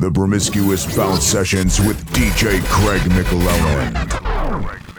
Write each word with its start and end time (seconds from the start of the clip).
The 0.00 0.10
Promiscuous 0.10 0.96
Bounce 0.96 1.26
Sessions 1.26 1.78
with 1.78 2.02
DJ 2.14 2.64
Craig 2.64 3.02
McLellan. 3.02 4.89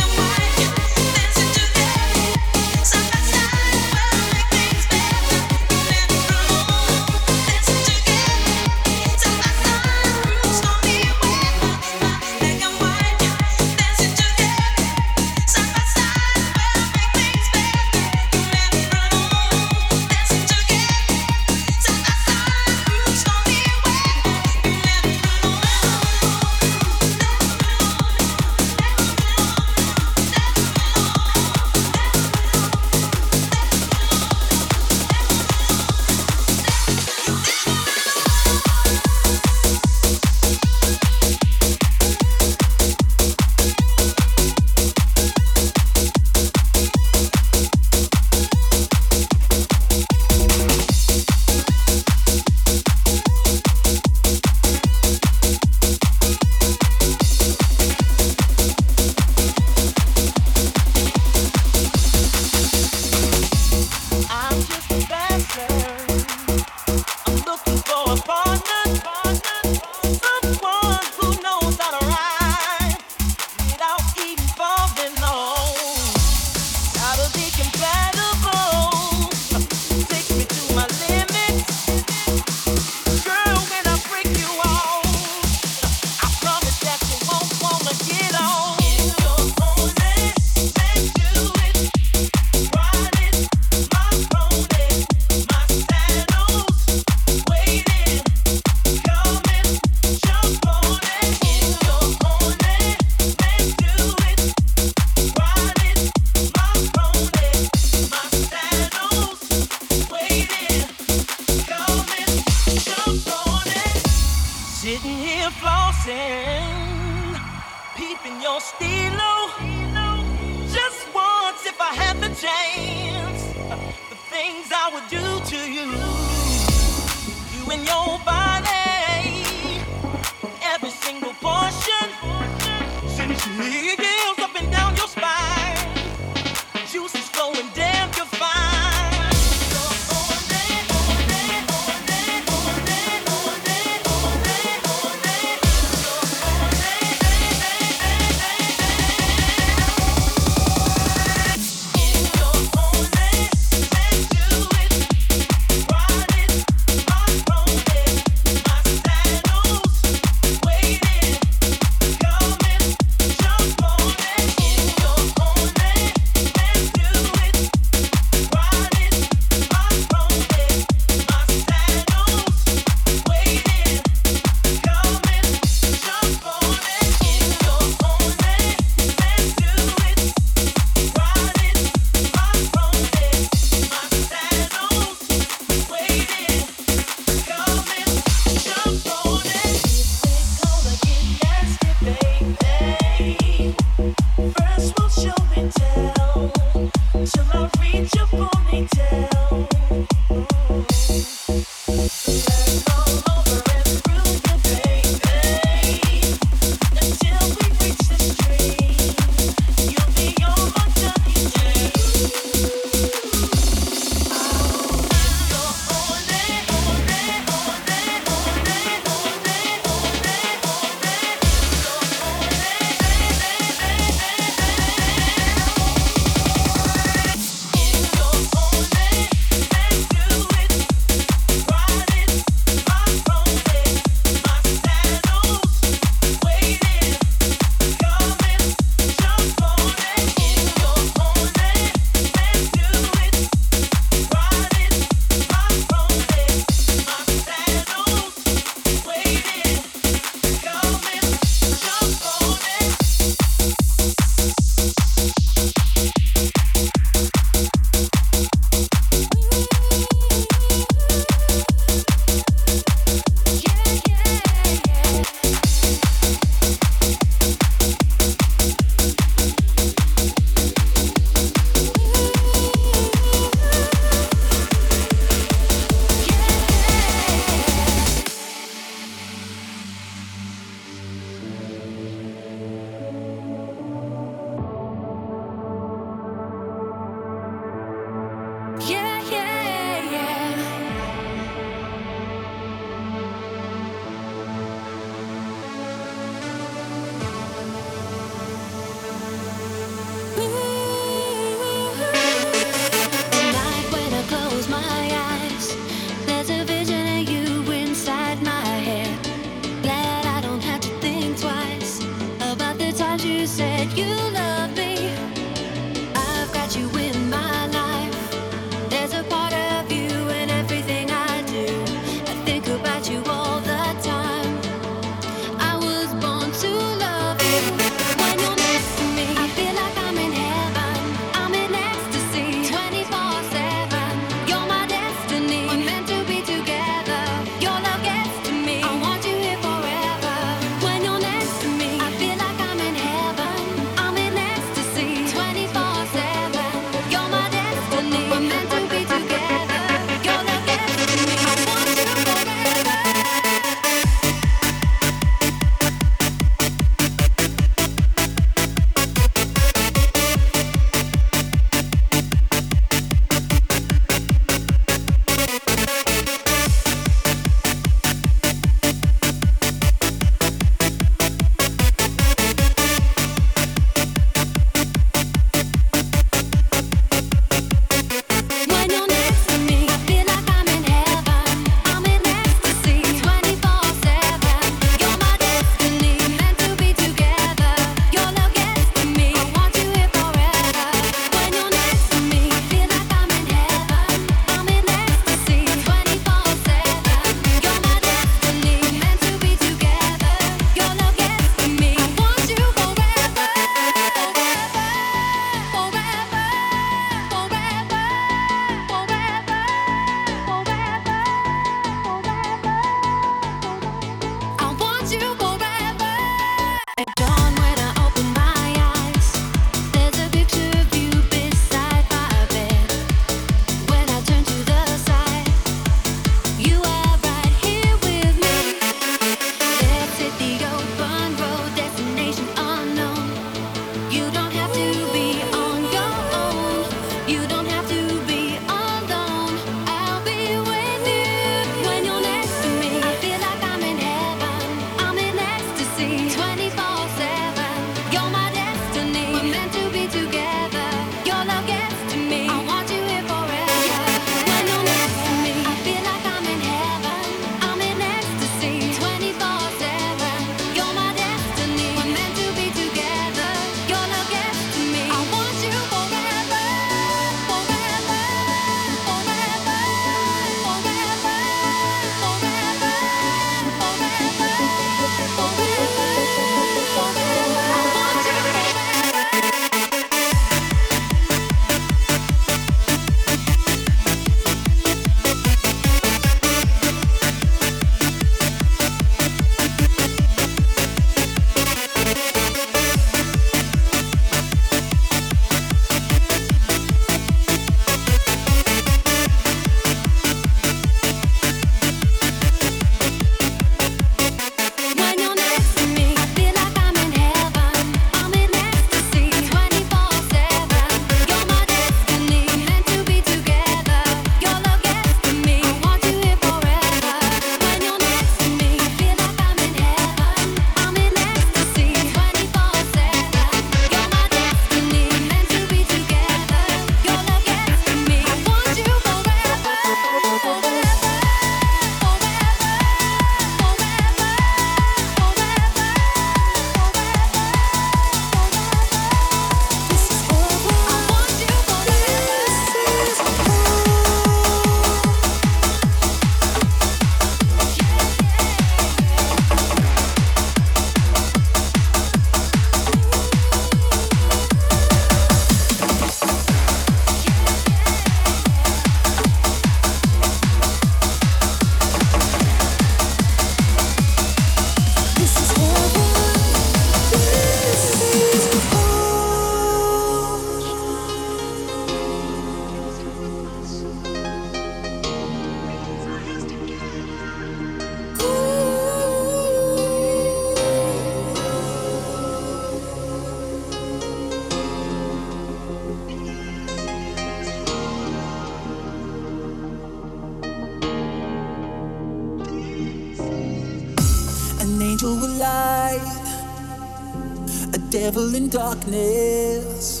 darkness. 598.54 600.00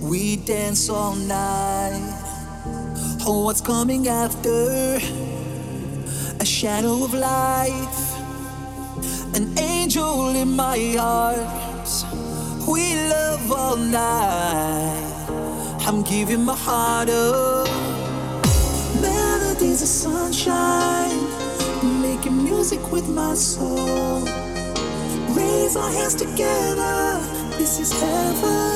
We 0.00 0.36
dance 0.36 0.88
all 0.88 1.16
night. 1.16 2.22
Oh, 3.26 3.42
what's 3.44 3.60
coming 3.60 4.06
after? 4.06 5.00
A 6.38 6.44
shadow 6.44 7.02
of 7.02 7.12
life. 7.12 7.98
An 9.34 9.58
angel 9.58 10.28
in 10.36 10.54
my 10.54 10.78
arms. 11.00 12.04
We 12.68 12.94
love 13.08 13.50
all 13.50 13.76
night. 13.76 15.26
I'm 15.80 16.04
giving 16.04 16.44
my 16.44 16.54
heart 16.54 17.10
up. 17.10 17.68
Melodies 19.02 19.82
of 19.82 19.88
sunshine. 19.88 21.18
Making 22.00 22.44
music 22.44 22.92
with 22.92 23.08
my 23.08 23.34
soul. 23.34 24.20
Raise 25.34 25.74
our 25.74 25.90
hands 25.90 26.14
together 26.14 27.13
this 27.64 27.80
is 27.80 27.92
heaven. 27.98 28.73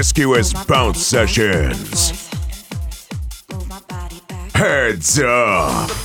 Promiscuous 0.00 0.54
bounce 0.64 1.06
sessions. 1.06 2.30
Heads 4.54 5.18
up. 5.18 5.99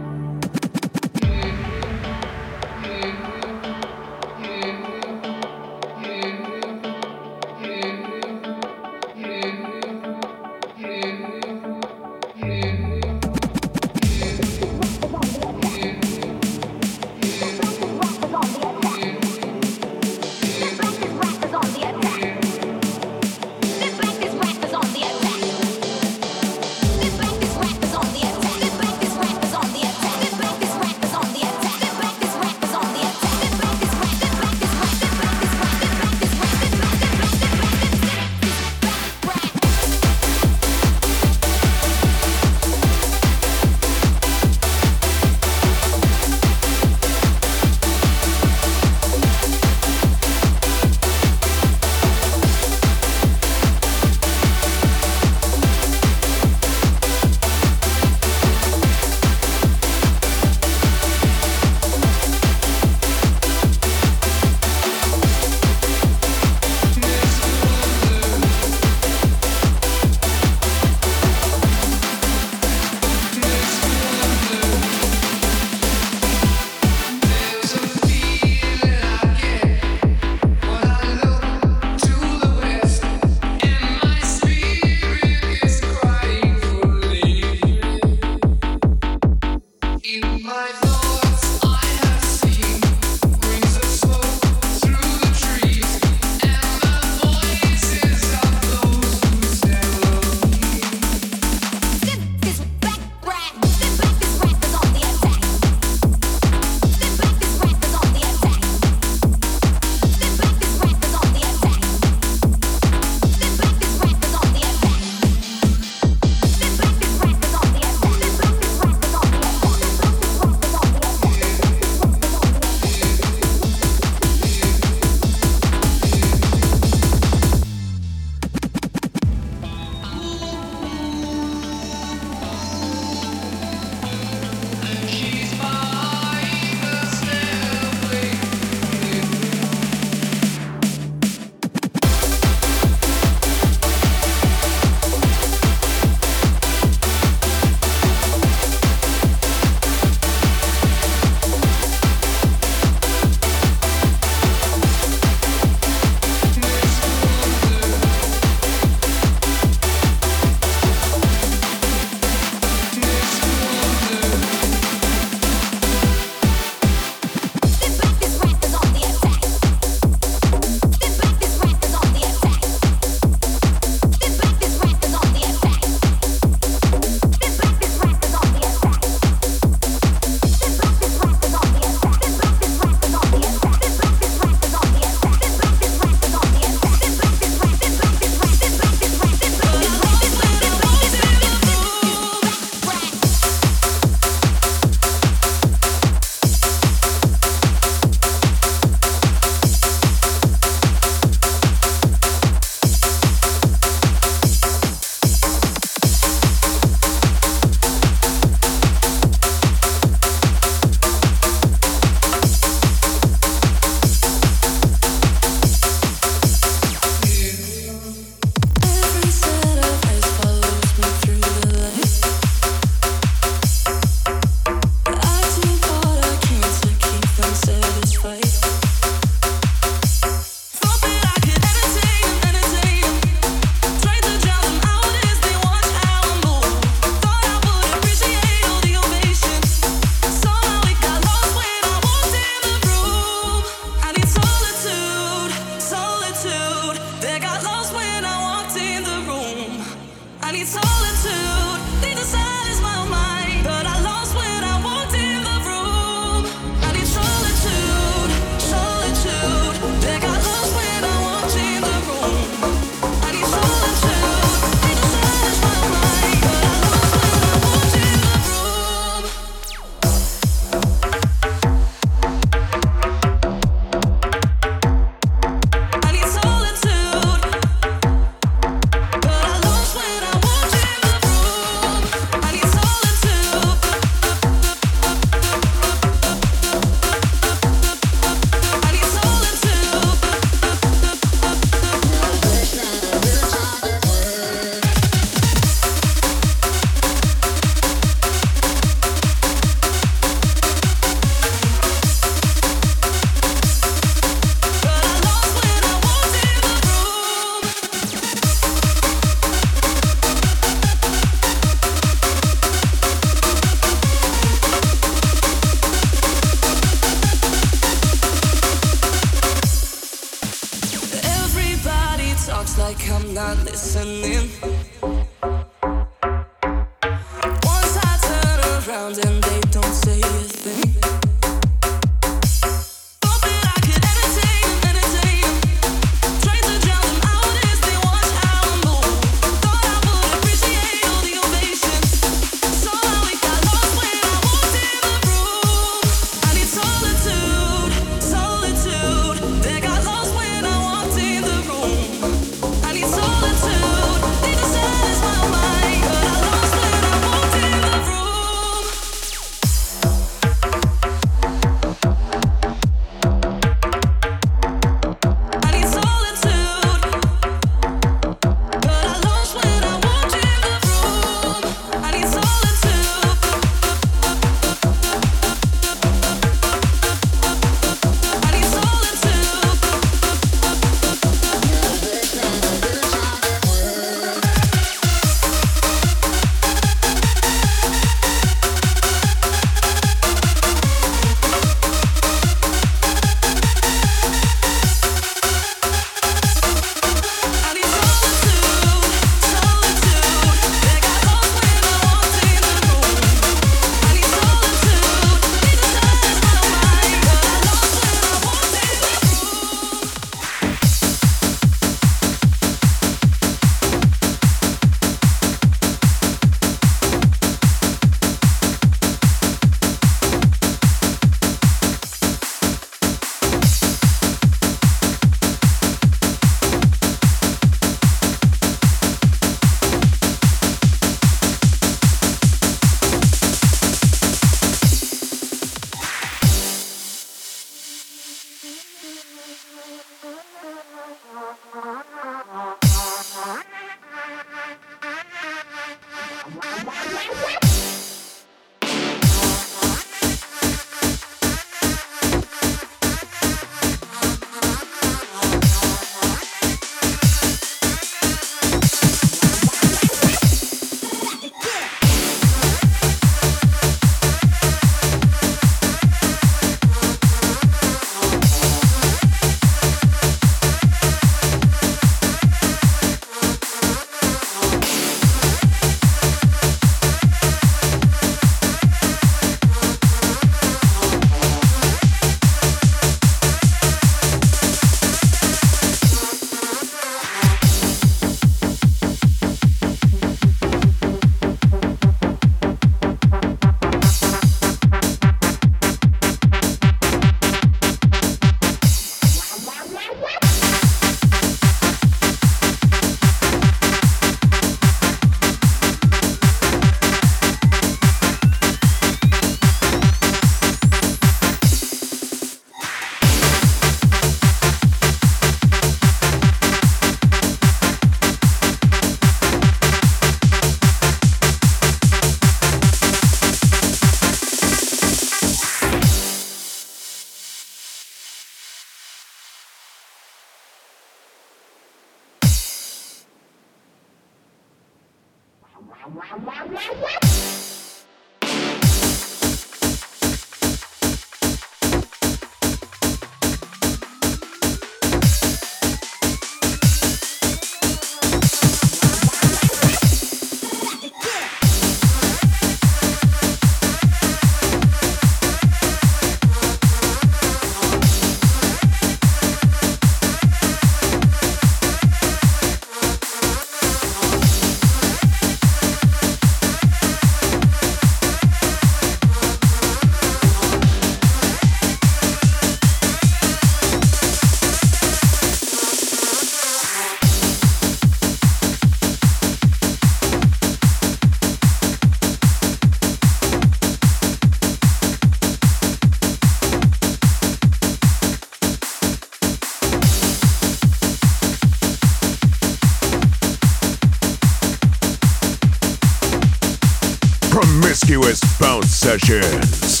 Bounce 598.60 598.94
Sessions. 598.94 600.00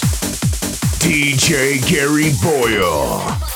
DJ 1.00 1.80
Gary 1.88 2.32
Boyle. 2.42 3.53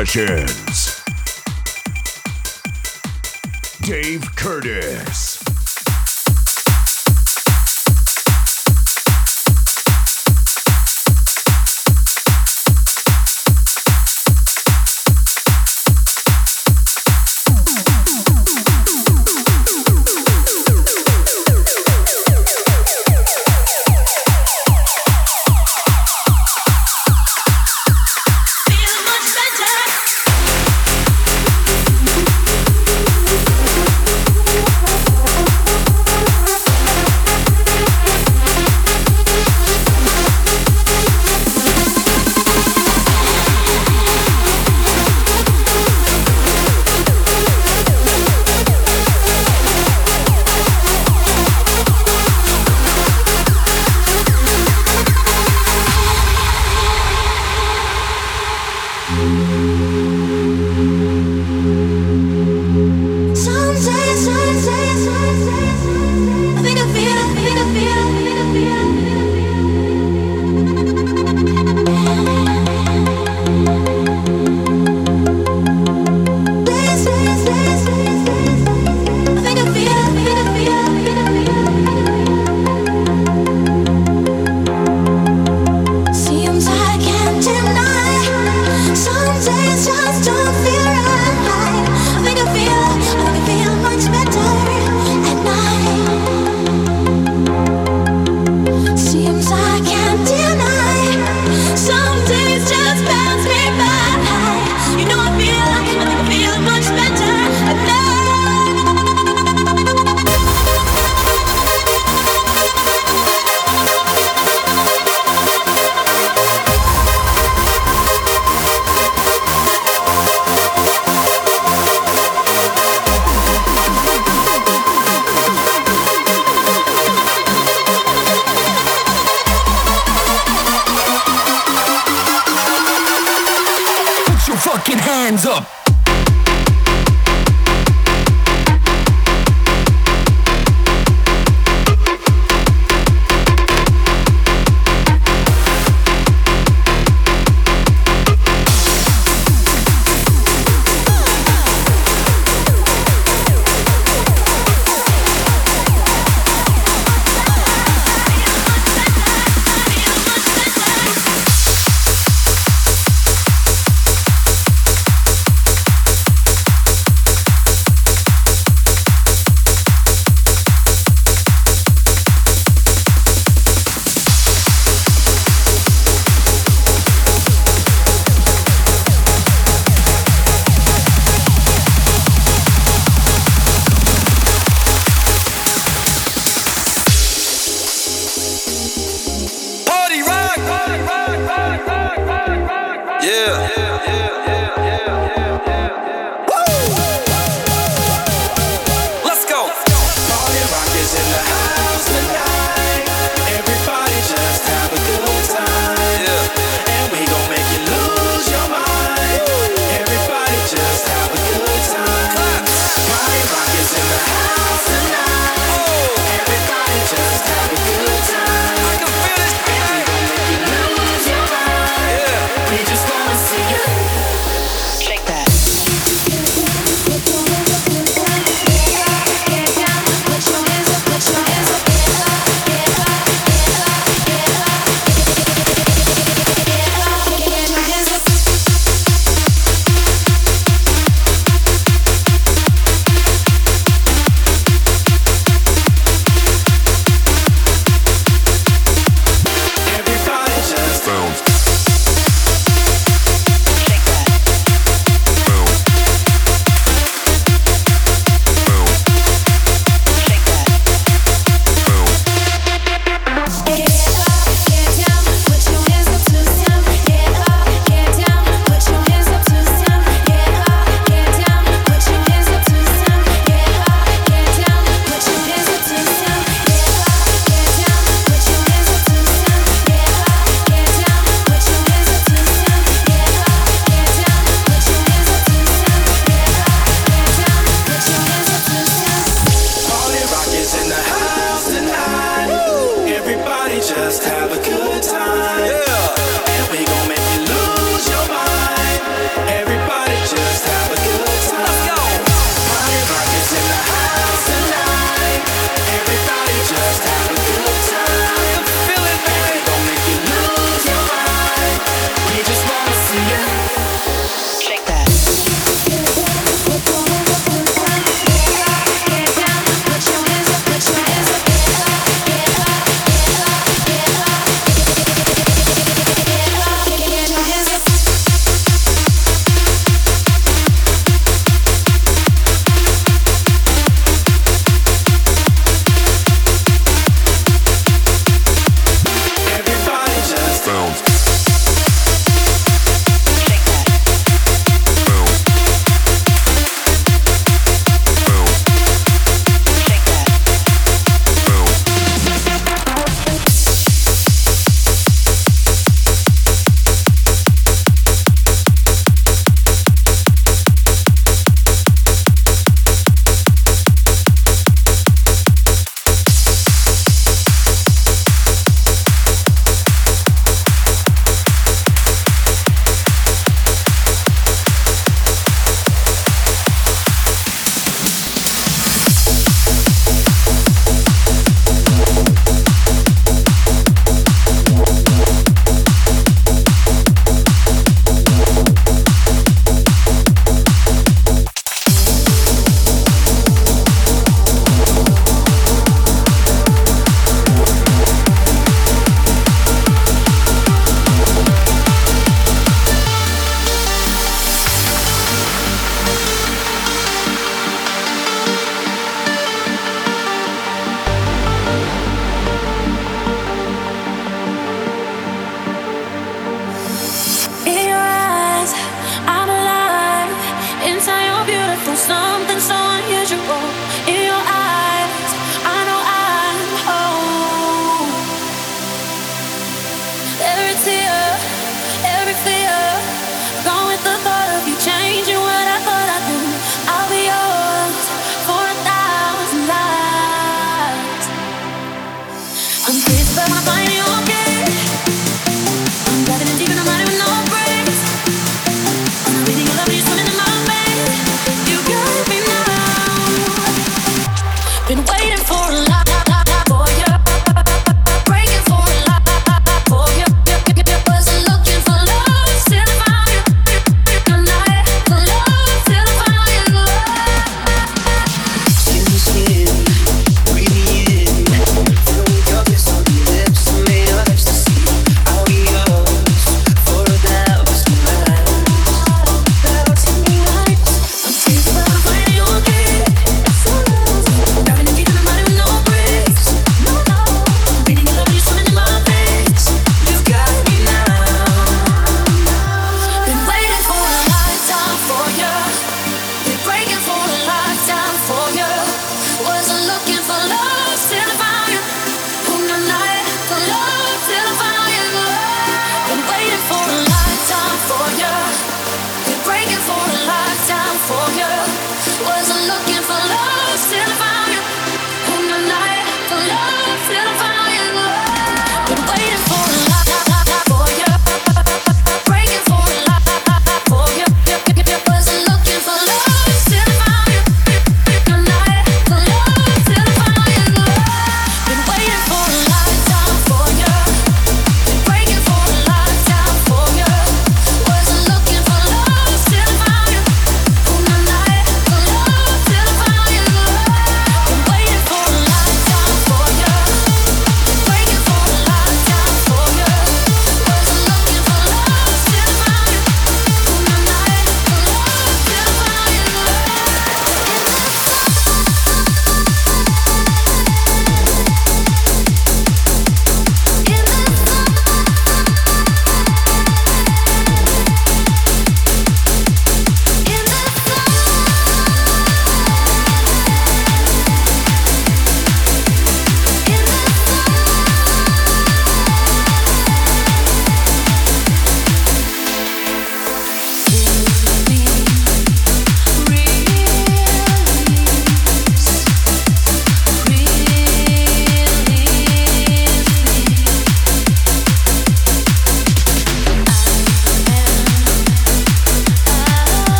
Bounce 0.00 0.59